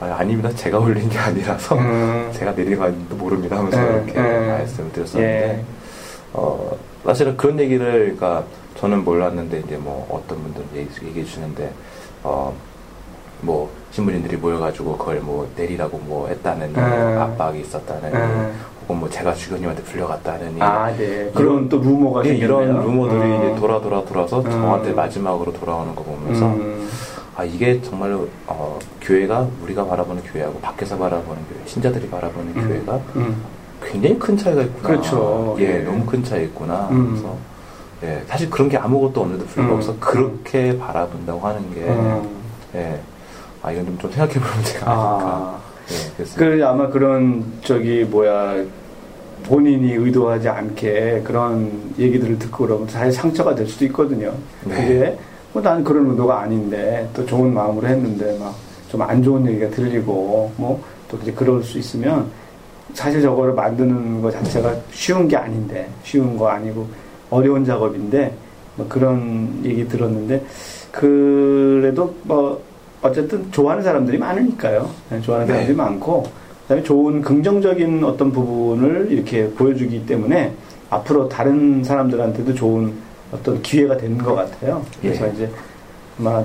아, 0.00 0.16
아닙니다. 0.18 0.50
제가 0.50 0.78
올린 0.78 1.08
게 1.08 1.16
아니라서 1.18 1.76
음. 1.76 2.30
제가 2.34 2.50
내리가도 2.52 3.14
모릅니다 3.16 3.56
하면서 3.56 3.78
음, 3.78 4.04
이렇게 4.04 4.18
음. 4.18 4.48
말씀을 4.48 4.92
드렸었는데 4.92 5.24
예. 5.24 5.64
어, 6.32 6.76
사실은 7.04 7.36
그런 7.36 7.58
얘기를 7.60 8.16
그러니까 8.16 8.44
저는 8.76 9.04
몰랐는데 9.04 9.60
이제 9.64 9.76
뭐 9.76 10.08
어떤 10.10 10.42
분들은 10.42 10.66
얘기, 10.74 11.06
얘기해 11.06 11.24
주시는데 11.24 11.72
어, 12.24 12.52
뭐 13.40 13.70
신부님들이 13.92 14.36
모여가지고 14.36 14.96
그걸 14.96 15.20
뭐 15.20 15.48
내리라고 15.56 15.98
뭐 15.98 16.26
했다는 16.26 16.74
음. 16.74 17.18
압박이 17.20 17.60
있었다는 17.60 18.14
음. 18.14 18.60
혹은 18.92 19.00
뭐 19.00 19.08
제가 19.08 19.34
주교님한테 19.34 19.82
불려갔다는 19.82 20.60
아, 20.60 20.94
네. 20.96 21.30
그런 21.34 21.68
또 21.68 21.78
루머가 21.78 22.24
예. 22.26 22.34
이런 22.34 22.68
루머들이 22.68 23.20
음. 23.20 23.36
이제 23.38 23.60
돌아 23.60 23.80
돌아 23.80 24.04
돌아서 24.04 24.40
음. 24.40 24.50
저한테 24.50 24.92
마지막으로 24.92 25.52
돌아오는 25.52 25.94
거 25.94 26.02
보면서 26.02 26.46
음. 26.46 26.88
아 27.34 27.44
이게 27.44 27.80
정말로 27.80 28.28
어, 28.46 28.78
교회가 29.00 29.46
우리가 29.62 29.86
바라보는 29.86 30.22
교회하고 30.24 30.60
밖에서 30.60 30.98
바라보는 30.98 31.42
교회, 31.48 31.66
신자들이 31.66 32.08
바라보는 32.08 32.52
음. 32.54 32.68
교회가 32.68 33.00
음. 33.16 33.42
굉장히 33.82 34.18
큰 34.18 34.36
차이가 34.36 34.62
있구나. 34.62 34.88
그렇죠. 34.88 35.56
예, 35.58 35.78
예. 35.78 35.78
너무 35.78 36.04
큰 36.04 36.22
차이 36.22 36.44
있구나. 36.44 36.88
음. 36.90 37.10
그래서 37.10 37.36
예, 38.04 38.22
사실 38.26 38.50
그런 38.50 38.68
게 38.68 38.76
아무것도 38.76 39.20
없는데 39.20 39.46
불구하고 39.46 39.92
음. 39.92 39.96
그렇게 40.00 40.76
바라본다고 40.78 41.40
하는 41.40 41.74
게 41.74 41.80
음. 41.80 42.28
예, 42.74 43.00
아 43.62 43.72
이건 43.72 43.86
좀, 43.86 43.98
좀 43.98 44.12
생각해 44.12 44.34
볼 44.34 44.42
문제가 44.54 44.90
아닐까. 44.90 45.26
아. 45.26 45.58
예, 45.90 46.12
그래서 46.16 46.38
그 46.38 46.66
아마 46.66 46.88
그런 46.88 47.44
저기 47.64 48.04
뭐야 48.04 48.64
본인이 49.44 49.92
의도하지 49.92 50.48
않게 50.48 51.22
그런 51.24 51.70
얘기들을 51.98 52.38
듣고 52.38 52.66
그러면 52.66 52.88
사실 52.88 53.12
상처가 53.12 53.54
될 53.54 53.66
수도 53.66 53.84
있거든요. 53.86 54.32
네. 54.64 54.74
그게 54.74 55.18
뭐난 55.52 55.84
그런 55.84 56.10
의도가 56.10 56.40
아닌데 56.40 57.08
또 57.14 57.24
좋은 57.26 57.52
마음으로 57.52 57.86
했는데 57.86 58.38
막 58.38 58.54
좀 58.92 59.00
안 59.00 59.22
좋은 59.22 59.46
얘기가 59.46 59.70
들리고 59.70 60.52
뭐 60.56 60.78
또 61.12 61.18
이제 61.22 61.30
그럴 61.30 61.62
수 61.62 61.78
있으면 61.78 62.26
사실 62.94 63.20
저거를 63.20 63.52
만드는 63.52 64.22
것 64.22 64.32
자체가 64.32 64.74
쉬운 64.90 65.28
게 65.28 65.36
아닌데 65.36 65.88
쉬운 66.02 66.36
거 66.38 66.48
아니고 66.48 66.88
어려운 67.28 67.64
작업인데 67.64 68.34
뭐 68.76 68.86
그런 68.88 69.60
얘기 69.62 69.86
들었는데 69.86 70.42
그래도 70.90 72.14
뭐 72.22 72.60
어쨌든 73.02 73.50
좋아하는 73.52 73.82
사람들이 73.84 74.16
많으니까요. 74.16 74.88
네, 75.10 75.20
좋아하는 75.20 75.46
네. 75.46 75.52
사람들이 75.52 75.76
많고 75.76 76.24
그다음에 76.62 76.82
좋은 76.82 77.22
긍정적인 77.22 78.04
어떤 78.04 78.32
부분을 78.32 79.08
이렇게 79.10 79.48
보여주기 79.50 80.06
때문에 80.06 80.52
앞으로 80.90 81.28
다른 81.28 81.82
사람들한테도 81.82 82.54
좋은 82.54 82.92
어떤 83.32 83.60
기회가 83.62 83.96
되는 83.96 84.18
것 84.18 84.34
같아요. 84.34 84.84
그래서 85.00 85.26
예. 85.26 85.32
이제 85.32 85.50
아마 86.18 86.44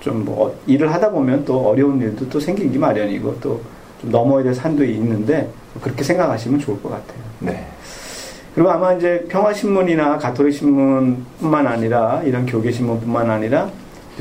좀뭐 0.00 0.58
일을 0.66 0.92
하다 0.92 1.10
보면 1.10 1.44
또 1.44 1.68
어려운 1.68 2.00
일도 2.00 2.28
또 2.28 2.40
생기기 2.40 2.78
마련이고 2.78 3.40
또 3.40 3.60
좀 4.04 4.10
넘어야 4.10 4.42
될 4.42 4.54
산도 4.54 4.84
있는데 4.84 5.48
그렇게 5.80 6.04
생각하시면 6.04 6.60
좋을 6.60 6.80
것 6.82 6.90
같아요. 6.90 7.18
네, 7.40 7.66
그리고 8.54 8.70
아마 8.70 8.92
이제 8.92 9.24
평화신문이나 9.28 10.18
가톨릭 10.18 10.54
신문뿐만 10.54 11.66
아니라 11.66 12.22
이런 12.24 12.46
교계 12.46 12.70
신문뿐만 12.70 13.30
아니라 13.30 13.70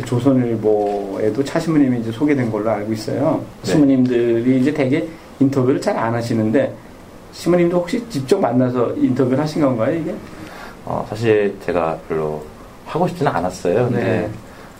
조선일보에도 0.05 1.43
차 1.43 1.59
신부님이 1.59 1.99
이제 1.99 2.11
소개된 2.11 2.51
걸로 2.51 2.69
알고 2.71 2.93
있어요. 2.93 3.43
네. 3.63 3.71
신부님들이 3.71 4.59
이제 4.59 4.73
되게 4.73 5.07
인터뷰를 5.43 5.79
잘 5.81 5.97
안 5.97 6.13
하시는데 6.13 6.73
신부님도 7.33 7.77
혹시 7.77 8.03
직접 8.09 8.39
만나서 8.39 8.93
인터뷰를 8.95 9.39
하신 9.39 9.61
건가요 9.61 9.95
이게? 9.95 10.13
어, 10.85 11.05
사실 11.09 11.55
제가 11.65 11.97
별로 12.07 12.43
하고 12.85 13.07
싶지는 13.07 13.31
않았어요. 13.31 13.85
근데 13.89 14.03
네. 14.03 14.29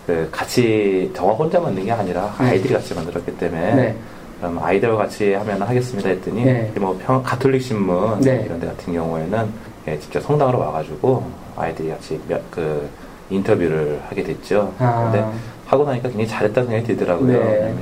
그 0.06 0.28
같이 0.30 1.10
저가 1.16 1.32
혼자 1.32 1.58
만든 1.58 1.84
게 1.84 1.90
아니라 1.92 2.34
네. 2.38 2.50
아이들이 2.50 2.74
같이 2.74 2.94
만들었기 2.94 3.36
때문에 3.38 3.74
네. 3.74 3.96
그럼 4.38 4.58
아이들과 4.62 4.96
같이 4.96 5.32
하면 5.32 5.62
하겠습니다 5.62 6.08
했더니 6.10 6.44
네. 6.44 6.70
뭐 6.78 6.98
평, 7.04 7.22
가톨릭 7.22 7.62
신문 7.62 8.20
네. 8.20 8.42
이런 8.44 8.60
데 8.60 8.66
같은 8.66 8.92
경우에는 8.92 9.48
예, 9.88 9.98
직접 9.98 10.20
성당으로 10.20 10.58
와가지고 10.58 11.24
아이들이 11.56 11.88
같이 11.88 12.20
몇, 12.28 12.40
그 12.50 12.88
인터뷰를 13.30 14.00
하게 14.08 14.22
됐죠. 14.22 14.72
아. 14.78 15.10
근데 15.10 15.26
하고 15.66 15.84
나니까 15.84 16.08
굉장히 16.10 16.28
잘했다는 16.28 16.68
생각이 16.68 16.86
들더라고요. 16.94 17.38
네. 17.38 17.74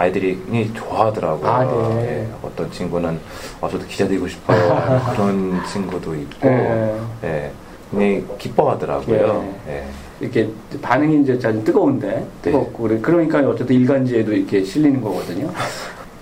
아이들이 0.00 0.36
굉장히 0.44 0.72
좋아하더라고요. 0.74 1.50
아, 1.50 1.64
네. 1.64 2.02
예, 2.02 2.28
어떤 2.42 2.70
친구는 2.70 3.18
어, 3.60 3.68
저도 3.68 3.86
기자 3.86 4.06
되고 4.06 4.28
싶어요. 4.28 5.02
그런 5.16 5.60
친구도 5.66 6.14
있고 6.14 6.48
네. 6.48 6.94
예, 7.24 7.50
굉장히 7.90 8.24
기뻐하더라고요. 8.38 9.54
예. 9.68 9.84
이렇게 10.20 10.48
반응이 10.82 11.22
이제 11.22 11.38
좀 11.38 11.64
뜨거운데 11.64 12.26
뜨겁고 12.42 12.82
그래. 12.84 12.98
그러니까 13.00 13.38
어쨌든 13.40 13.76
일간지에도 13.76 14.32
이렇게 14.34 14.62
실리는 14.62 15.00
거거든요. 15.00 15.50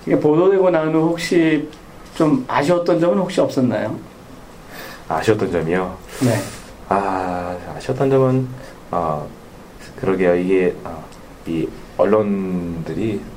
이게 0.07 0.19
보도되고 0.19 0.71
난 0.71 0.93
후 0.95 1.09
혹시 1.11 1.69
좀 2.15 2.45
아쉬웠던 2.47 3.01
점은 3.01 3.19
혹시 3.19 3.41
없었나요? 3.41 3.97
아쉬웠던 5.09 5.51
점이요. 5.51 5.97
네. 6.23 6.39
아, 6.89 7.57
아쉬웠던 7.77 8.09
점은, 8.11 8.47
어, 8.91 9.27
그러게요. 10.01 10.37
이게, 10.37 10.75
어, 10.85 11.03
이 11.47 11.67
언론들이 11.97 13.21
좀, 13.21 13.34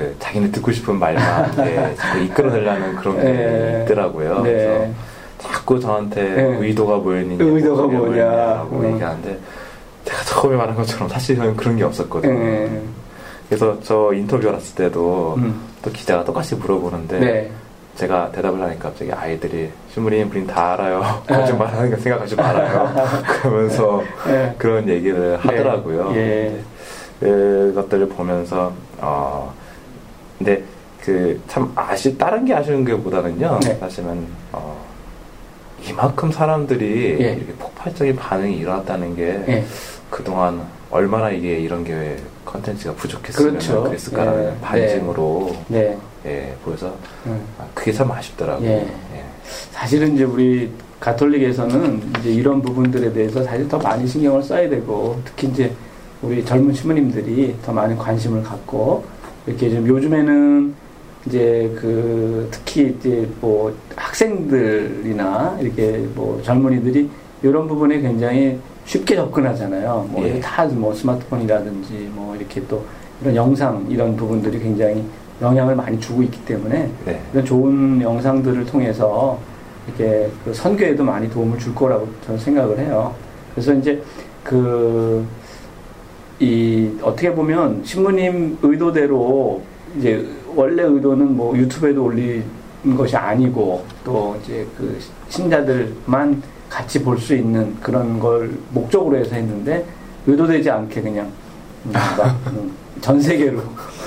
그, 0.00 0.16
자기네 0.18 0.50
듣고 0.50 0.72
싶은 0.72 0.98
말만 0.98 1.52
예, 1.66 1.94
자꾸 1.94 2.18
이끌어내려는 2.20 2.96
그런 2.96 3.16
게 3.16 3.22
네. 3.22 3.82
있더라고요. 3.84 4.42
네. 4.42 4.52
그래서 4.52 4.92
자꾸 5.38 5.78
저한테 5.78 6.22
네. 6.22 6.42
의도가 6.60 6.96
뭐였는지, 6.98 7.44
의도가 7.44 7.82
뭐냐, 7.82 7.98
뭐냐. 7.98 8.24
뭐냐라고 8.24 8.76
음. 8.76 8.92
얘기하는데, 8.94 9.38
제가 10.04 10.22
처음에 10.22 10.56
말한 10.56 10.74
것처럼 10.74 11.08
사실은 11.08 11.54
그런 11.56 11.76
게 11.76 11.84
없었거든요. 11.84 12.32
네. 12.32 12.82
그래서 13.48 13.78
저 13.82 14.12
인터뷰 14.14 14.48
했을 14.48 14.74
때도 14.74 15.34
음. 15.38 15.60
또 15.82 15.90
기자가 15.90 16.24
똑같이 16.24 16.54
물어보는데, 16.54 17.18
네. 17.18 17.50
제가 17.96 18.30
대답을 18.32 18.62
하니까 18.62 18.88
갑자기 18.88 19.12
아이들이 19.12 19.70
신부님 19.92 20.30
부인 20.30 20.46
다 20.46 20.72
알아요. 20.72 21.02
네. 21.28 21.36
거짓 21.36 21.52
말하는 21.52 21.90
거 21.90 21.96
생각하지 21.98 22.36
말아요. 22.36 22.94
그러면서 23.42 24.02
네. 24.26 24.54
그런 24.56 24.88
얘기를 24.88 25.36
하더라고요. 25.36 26.12
예. 26.14 26.58
그것들을 27.20 28.08
보면서 28.08 28.72
어 28.98 29.52
근데 30.40 30.62
그 31.04 31.38
참 31.48 31.70
아쉬 31.74 32.16
다른 32.16 32.44
게 32.44 32.54
아쉬운 32.54 32.84
게 32.84 32.94
보다는요. 32.96 33.60
네. 33.62 33.74
사실은 33.78 34.26
어 34.52 34.76
이만큼 35.86 36.30
사람들이 36.32 37.16
예. 37.20 37.32
이렇게 37.34 37.52
폭발적인 37.58 38.16
반응이 38.16 38.56
일어났다는 38.56 39.16
게 39.16 39.22
예. 39.48 39.64
그동안 40.10 40.60
얼마나 40.90 41.30
이게 41.30 41.58
이런 41.58 41.84
게 41.84 42.16
컨텐츠가 42.44 42.94
부족했으면 42.94 43.50
그렇죠. 43.52 43.82
그랬을까라는 43.84 44.52
예. 44.56 44.60
반증으로 44.60 45.56
네. 45.68 45.96
예, 46.26 46.54
보여서 46.64 46.94
음. 47.26 47.40
아, 47.58 47.64
그게 47.74 47.92
참 47.92 48.10
아쉽더라고요. 48.10 48.68
예. 48.68 48.72
예. 49.14 49.24
사실은 49.72 50.14
이제 50.14 50.24
우리 50.24 50.70
가톨릭에서는 51.00 52.12
이제 52.20 52.30
이런 52.30 52.60
부분들에 52.60 53.10
대해서 53.12 53.42
사실 53.42 53.66
더 53.68 53.78
많이 53.78 54.06
신경을 54.06 54.42
써야 54.42 54.68
되고 54.68 55.18
특히 55.24 55.48
이제 55.48 55.72
우리 56.20 56.44
젊은 56.44 56.74
신부님들이 56.74 57.56
더 57.64 57.72
많은 57.72 57.96
관심을 57.96 58.42
갖고 58.42 59.02
이렇게 59.46 59.70
좀 59.70 59.86
요즘에는 59.86 60.74
이제 61.26 61.70
그 61.76 62.48
특히 62.50 62.94
이제 62.98 63.28
뭐 63.40 63.74
학생들이나 63.96 65.58
이렇게 65.60 66.06
뭐 66.14 66.40
젊은이들이 66.42 67.10
이런 67.42 67.68
부분에 67.68 68.00
굉장히 68.00 68.58
쉽게 68.84 69.16
접근하잖아요. 69.16 70.08
뭐 70.10 70.24
예. 70.24 70.40
다뭐 70.40 70.94
스마트폰이라든지 70.94 72.10
뭐 72.14 72.34
이렇게 72.36 72.62
또 72.68 72.84
이런 73.20 73.36
영상 73.36 73.86
이런 73.88 74.16
부분들이 74.16 74.58
굉장히 74.58 75.04
영향을 75.42 75.74
많이 75.74 75.98
주고 76.00 76.22
있기 76.22 76.44
때문에 76.44 76.90
네. 77.04 77.20
이런 77.32 77.44
좋은 77.44 78.00
영상들을 78.00 78.66
통해서 78.66 79.38
이렇게 79.86 80.30
그 80.44 80.52
선교에도 80.52 81.04
많이 81.04 81.30
도움을 81.30 81.58
줄 81.58 81.74
거라고 81.74 82.08
저는 82.26 82.38
생각을 82.38 82.78
해요. 82.78 83.14
그래서 83.54 83.72
이제 83.74 84.02
그, 84.42 85.24
이, 86.40 86.90
어떻게 87.02 87.32
보면 87.32 87.82
신부님 87.84 88.58
의도대로 88.62 89.62
이제 89.98 90.26
원래 90.56 90.82
의도는 90.82 91.36
뭐 91.36 91.56
유튜브에도 91.56 92.04
올린 92.04 92.42
것이 92.96 93.14
아니고 93.16 93.84
또 94.02 94.36
이제 94.42 94.66
그 94.76 94.98
신자들만 95.28 96.42
같이 96.68 97.02
볼 97.02 97.18
수 97.18 97.34
있는 97.34 97.74
그런 97.80 98.18
걸 98.18 98.50
목적으로 98.70 99.16
해서 99.16 99.34
했는데 99.34 99.84
의도되지 100.26 100.70
않게 100.70 101.02
그냥 101.02 101.30
전 103.00 103.20
세계로 103.20 103.60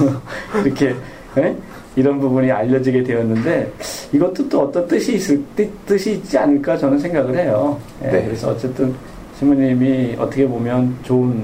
이렇게 0.65 0.95
예? 1.37 1.55
이런 1.95 2.19
부분이 2.19 2.51
알려지게 2.51 3.03
되었는데 3.03 3.71
이것도 4.13 4.49
또 4.49 4.61
어떤 4.61 4.87
뜻이 4.87 5.15
있을 5.15 5.43
뜻, 5.55 5.69
뜻이 5.85 6.13
있지 6.13 6.37
않을까 6.37 6.77
저는 6.77 6.97
생각을 6.97 7.37
해요. 7.37 7.79
예, 8.03 8.07
네. 8.07 8.25
그래서 8.25 8.49
어쨌든 8.49 8.93
신부님이 9.37 10.15
어떻게 10.17 10.47
보면 10.47 10.95
좋은 11.03 11.43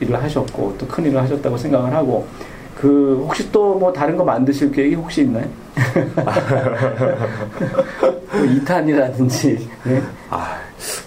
일을 0.00 0.22
하셨고 0.22 0.76
또 0.78 0.86
큰 0.86 1.04
일을 1.06 1.20
하셨다고 1.22 1.56
생각을 1.56 1.92
하고 1.94 2.26
그 2.80 3.22
혹시 3.24 3.50
또 3.52 3.74
뭐 3.78 3.92
다른 3.92 4.16
거 4.16 4.24
만드실 4.24 4.72
계획이 4.72 4.94
혹시 4.94 5.22
있나요? 5.22 5.46
뭐 8.32 8.42
2탄이라든지 8.46 9.58
네? 9.84 10.02
아 10.30 10.58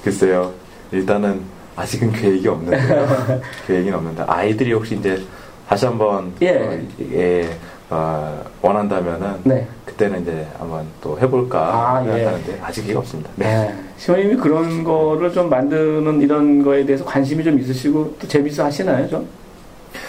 글쎄요 0.04 0.52
일단은 0.92 1.42
아직은 1.76 2.12
계획이 2.12 2.48
없는데요 2.48 3.42
계획이 3.68 3.92
없는데 3.92 4.24
아이들이 4.28 4.74
혹시 4.74 4.96
이제 4.96 5.22
다시 5.68 5.86
한번 5.86 6.32
예. 6.42 6.52
어, 6.58 6.80
예, 7.14 7.50
어, 7.98 8.44
원한다면은 8.64 9.36
네. 9.44 9.68
그때는 9.86 10.24
이제 10.24 10.48
한번 10.58 10.84
또 11.00 11.20
해볼까 11.20 11.60
아, 11.60 12.04
예. 12.08 12.12
생각하는데 12.12 12.60
아직 12.64 12.86
계획 12.88 12.98
없습니다. 12.98 13.30
네. 13.36 13.72
시원님이 13.98 14.36
그런 14.38 14.84
거를 14.84 15.32
좀 15.32 15.48
만드는 15.48 16.20
이런 16.22 16.64
거에 16.64 16.84
대해서 16.86 17.06
관심이 17.06 17.44
좀 17.44 17.60
있으시고 17.60 18.16
또 18.20 18.28
재밌어 18.28 18.66
하시나요, 18.66 19.08
좀? 19.10 19.28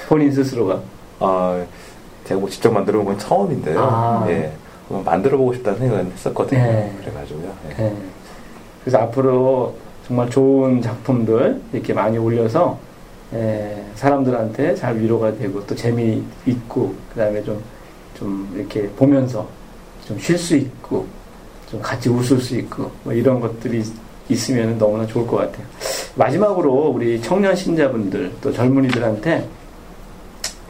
본인 0.08 0.32
스스로가. 0.32 0.80
어, 1.20 1.66
제가 2.24 2.40
뭐 2.40 2.48
직접 2.48 2.72
만들어 2.72 2.96
본 2.98 3.04
건 3.06 3.18
처음인데요. 3.18 3.78
아. 3.78 4.24
예, 4.30 4.50
만들어 5.04 5.36
보고 5.36 5.52
싶다는 5.52 5.78
생각은 5.78 6.10
했었거든요. 6.12 6.62
네. 6.62 6.92
그래가지고요. 7.02 7.52
예. 7.70 7.82
네. 7.82 7.96
그래서 8.82 8.98
앞으로 8.98 9.74
정말 10.06 10.30
좋은 10.30 10.80
작품들 10.80 11.60
이렇게 11.74 11.92
많이 11.92 12.16
올려서 12.16 12.78
예, 13.34 13.84
사람들한테 13.94 14.74
잘 14.74 14.96
위로가 14.98 15.34
되고 15.34 15.66
또 15.66 15.74
재미있고 15.74 16.94
그 17.12 17.18
다음에 17.20 17.42
좀, 17.42 17.60
좀 18.14 18.52
이렇게 18.56 18.88
보면서 18.90 19.47
좀 20.06 20.18
쉴 20.18 20.37
수 20.38 20.54
있고 20.56 21.06
좀 21.71 21.80
같이 21.80 22.09
웃을 22.09 22.40
수 22.40 22.56
있고 22.56 22.90
뭐 23.02 23.12
이런 23.12 23.40
것들이 23.40 23.83
있으면 24.28 24.78
너무나 24.78 25.06
좋을 25.06 25.26
것 25.26 25.37
같아요. 25.37 25.66
마지막으로 26.14 26.88
우리 26.94 27.21
청년 27.21 27.54
신자분들 27.56 28.33
또 28.40 28.52
젊은이들한테 28.52 29.49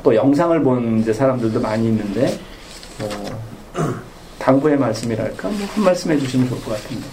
또 0.03 0.15
영상을 0.15 0.63
본 0.63 1.01
이제 1.01 1.13
사람들도 1.13 1.61
많이 1.61 1.87
있는데 1.89 2.39
뭐 2.99 3.09
당부의 4.39 4.77
말씀이랄까 4.79 5.49
뭐 5.49 5.67
한 5.75 5.85
말씀 5.85 6.11
해주시면 6.13 6.49
좋을 6.49 6.61
것 6.63 6.71
같은데 6.73 7.07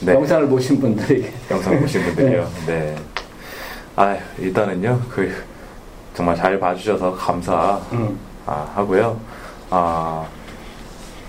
네. 0.00 0.14
영상을 0.14 0.48
보신 0.48 0.80
분들에게 0.80 1.32
영상 1.50 1.80
보신 1.80 2.02
분들이요. 2.04 2.50
네. 2.66 2.96
아 3.96 4.16
일단은요 4.38 5.00
그 5.10 5.32
정말 6.14 6.36
잘 6.36 6.58
봐주셔서 6.58 7.14
감사 7.14 7.80
음, 7.92 8.18
아, 8.46 8.70
하고요. 8.74 9.18
아, 9.70 10.26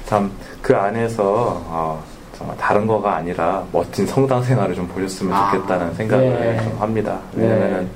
참, 0.05 0.31
그 0.61 0.75
안에서, 0.75 1.61
어, 1.65 2.03
정말 2.37 2.55
다른 2.57 2.87
거가 2.87 3.17
아니라 3.17 3.63
멋진 3.71 4.07
성당 4.07 4.41
생활을 4.41 4.73
좀 4.73 4.87
보셨으면 4.87 5.33
아, 5.33 5.51
좋겠다는 5.51 5.93
생각을 5.95 6.29
네. 6.29 6.63
좀 6.63 6.77
합니다. 6.79 7.19
네. 7.33 7.43
왜냐면은, 7.43 7.89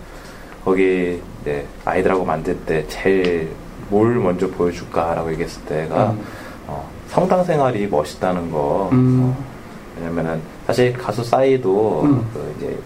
거기, 0.66 1.22
이제, 1.42 1.66
아이들하고 1.86 2.26
만들 2.26 2.58
때 2.66 2.86
제일 2.88 3.52
뭘 3.90 4.16
먼저 4.16 4.48
보여줄까라고 4.48 5.32
얘기했을 5.32 5.64
때가, 5.64 6.12
음, 6.12 6.22
어, 6.68 6.90
성당 7.08 7.44
생활이 7.44 7.88
멋있다는 7.88 8.52
거. 8.52 8.90
음. 8.92 9.36
왜냐면은, 9.98 10.42
사실 10.68 10.94
가수 10.94 11.24
싸이도, 11.24 12.02
음. 12.04 12.30
그 12.34 12.54
이제, 12.58 12.78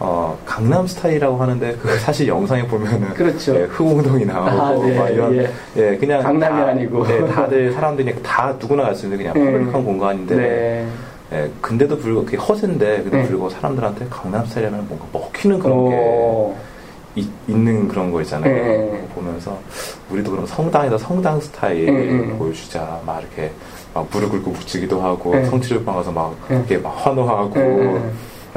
어, 0.00 0.38
강남 0.46 0.86
스타일이라고 0.86 1.36
하는데, 1.36 1.76
그 1.82 1.98
사실 1.98 2.28
영상에 2.28 2.64
보면은, 2.66 3.08
그렇죠. 3.14 3.56
예, 3.56 3.64
흑웅동이 3.64 4.24
나오고, 4.26 4.50
아, 4.50 4.72
네, 4.86 4.98
막 4.98 5.08
이런, 5.08 5.36
예. 5.36 5.50
예, 5.76 5.96
그냥 5.96 6.22
강남이 6.22 6.60
다, 6.60 6.68
아니고. 6.68 7.04
네, 7.06 7.26
다들 7.26 7.72
사람들이 7.72 8.22
다 8.22 8.54
누구나 8.60 8.84
갈 8.84 8.94
수 8.94 9.06
있는 9.06 9.18
그냥 9.18 9.34
네. 9.34 9.44
public한 9.44 9.84
공간인데, 9.84 10.36
네. 10.36 10.86
예, 11.32 11.50
근데도 11.60 11.98
불구하고 11.98 12.26
그게 12.26 12.36
허세인데, 12.36 13.02
근데 13.02 13.16
네. 13.18 13.26
불구하고 13.26 13.50
사람들한테 13.50 14.06
강남 14.08 14.46
스타일이라면 14.46 14.86
뭔가 14.86 15.06
먹히는 15.12 15.58
그런 15.58 15.78
오. 15.78 15.88
게 15.90 17.20
있, 17.20 17.28
있는 17.48 17.88
그런 17.88 18.12
거 18.12 18.22
있잖아요. 18.22 18.96
보면서 19.16 19.58
우리도 20.10 20.30
그럼 20.30 20.46
성당에서 20.46 20.96
성당 20.96 21.40
스타일. 21.40 22.36
보여주자, 22.38 23.00
막 23.04 23.20
이렇게 23.20 23.50
막 23.92 24.06
무릎 24.12 24.30
꿇고 24.30 24.52
묵주기도 24.52 25.00
하고 25.00 25.34
네. 25.34 25.44
성취를 25.46 25.84
방에서 25.84 26.12
막 26.12 26.36
네. 26.48 26.54
이렇게 26.56 26.78
막 26.78 26.90
환호하고. 26.90 28.00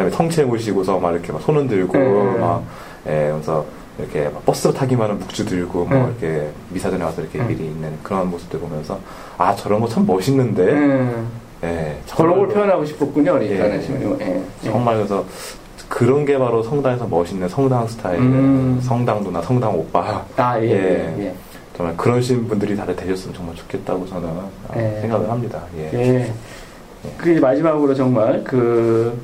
네. 0.04 0.10
그다음에 0.10 0.10
성체 0.30 0.44
모시고서 0.46 1.00
막 1.00 1.12
이렇게 1.12 1.32
막 1.32 1.42
손은 1.42 1.68
들고 1.68 1.98
네. 1.98 2.38
막 2.40 2.64
예, 3.08 3.30
그래서 3.32 3.66
이렇게 4.00 4.30
막 4.30 4.46
버스 4.46 4.72
타기만 4.74 5.10
하면 5.10 5.20
묵주 5.20 5.46
들고 5.46 5.86
뭐 5.86 5.98
네. 5.98 6.06
이렇게 6.22 6.50
미사전에 6.70 7.04
와서 7.04 7.22
이렇게 7.22 7.40
네. 7.40 7.46
미리 7.46 7.66
있는 7.66 7.92
그런 8.04 8.30
모습들 8.30 8.60
보면서 8.60 9.00
아 9.38 9.56
저런 9.56 9.80
거 9.82 9.88
참 9.88 10.06
멋있는데 10.06 10.64
음. 10.72 11.28
예, 11.64 11.98
저런 12.08 12.38
걸 12.40 12.48
표현하고 12.48 12.84
싶었군요, 12.86 13.34
그러니까 13.34 13.70
예. 13.70 13.82
예. 14.22 14.42
정말 14.64 14.96
그래서 14.96 15.24
그런 15.88 16.26
게 16.26 16.38
바로 16.40 16.64
성당에서 16.64 17.06
멋있는 17.06 17.48
성당 17.50 17.86
스타일 17.88 18.20
음. 18.20 18.80
성당 18.82 19.24
누나 19.24 19.42
성당 19.42 19.76
오빠 19.78 20.24
아, 20.38 20.60
예, 20.60 20.64
예. 20.64 21.16
예, 21.20 21.26
예. 21.26 21.36
정말 21.78 21.96
그러신 21.98 22.48
분들이 22.48 22.76
다들 22.76 22.96
되셨으면 22.96 23.36
정말 23.36 23.56
좋겠다고 23.56 24.08
저는. 24.08 24.30
생각을 25.02 25.30
합니다 25.30 25.62
예. 25.78 25.90
예. 25.94 26.34
그 27.18 27.30
마지막으로 27.40 27.94
정말 27.94 28.44
그 28.44 29.16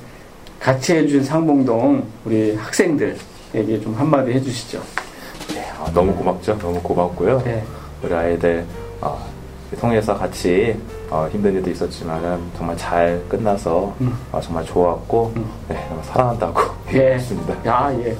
같이 0.60 0.96
해주신 0.96 1.24
상봉동 1.24 2.04
우리 2.26 2.56
학생들에게 2.56 3.80
좀 3.82 3.94
한마디 3.96 4.32
해주시죠. 4.34 4.82
예, 5.56 5.62
아, 5.80 5.90
너무 5.94 6.14
고맙죠 6.14 6.58
너무 6.58 6.82
고맙고요 6.82 7.42
예. 7.46 7.64
우리 8.04 8.14
아이들 8.14 8.66
어, 9.00 9.18
통해서 9.80 10.18
같이 10.18 10.78
어, 11.10 11.30
힘든 11.32 11.54
일도 11.56 11.70
있었지만은 11.70 12.40
정말 12.58 12.76
잘 12.76 13.22
끝나서 13.30 13.96
음. 14.02 14.18
어, 14.32 14.42
정말 14.42 14.66
좋았고 14.66 15.34
음. 15.38 15.50
네, 15.70 15.90
사랑한다고 16.04 16.62
예. 16.94 16.98
얘기했습니다. 16.98 17.66
야, 17.66 17.94
예. 18.04 18.16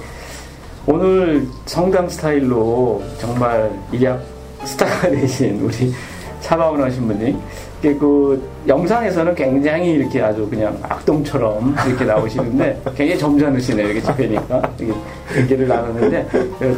오늘 0.86 1.48
성당 1.66 2.08
스타일로 2.08 3.04
정말 3.18 3.70
일약 3.92 4.22
스타가 4.64 5.10
되신 5.12 5.60
우리 5.62 5.94
차바운 6.40 6.82
하신 6.82 7.12
이게 7.12 7.36
그 7.82 8.42
영상에서는 8.68 9.36
굉장히 9.36 9.92
이렇게 9.92 10.22
아주 10.22 10.48
그냥 10.50 10.78
악동처럼 10.82 11.76
이렇게 11.88 12.06
나오시는데 12.06 12.82
굉장히 12.98 13.18
점잖으시네요. 13.20 13.86
이렇게 13.88 14.02
집회니까 14.02 14.72
이렇게 14.80 15.00
얘기를 15.38 15.68
나누는데 15.68 16.28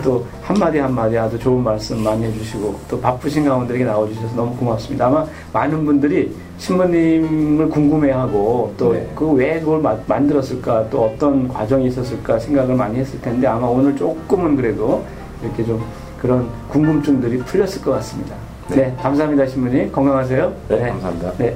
또 0.04 0.26
한마디 0.42 0.78
한마디 0.78 1.18
아주 1.18 1.40
좋은 1.40 1.64
말씀 1.64 2.00
많이 2.04 2.26
해주시고 2.26 2.76
또 2.90 3.00
바쁘신 3.00 3.46
가운데 3.46 3.74
이렇게 3.76 3.90
나와주셔서 3.90 4.36
너무 4.36 4.56
고맙습니다. 4.58 5.08
아마 5.08 5.26
많은 5.54 5.86
분들이 5.86 6.36
신부님을 6.58 7.70
궁금해하고 7.70 8.74
또 8.78 8.94
네. 8.94 9.10
그왜 9.16 9.62
그걸 9.62 9.80
마- 9.82 9.96
만들었을까 10.06 10.90
또 10.90 11.06
어떤 11.06 11.48
과정이 11.48 11.88
있었을까 11.88 12.38
생각을 12.40 12.76
많이 12.76 13.00
했을 13.00 13.20
텐데 13.22 13.48
아마 13.48 13.68
오늘 13.68 13.96
조금은 13.96 14.58
그래도 14.58 15.04
이렇게 15.42 15.64
좀 15.64 15.82
그런 16.22 16.50
궁금증들이 16.68 17.38
풀렸을 17.40 17.82
것 17.82 17.92
같습니다. 17.92 18.36
네, 18.70 18.76
네. 18.76 18.96
감사합니다 19.02 19.46
신부님 19.48 19.92
건강하세요. 19.92 20.54
네, 20.70 20.90
감사합니다. 20.90 21.34
네, 21.38 21.56